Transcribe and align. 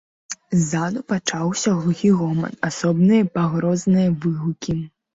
Ззаду 0.61 1.03
пачаўся 1.13 1.75
глухі 1.85 2.11
гоман, 2.23 2.59
асобныя 2.73 3.31
пагрозныя 3.39 4.19
выгукі. 4.21 4.73